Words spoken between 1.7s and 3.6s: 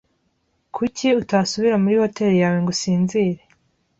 muri hoteri yawe ngo usinzire?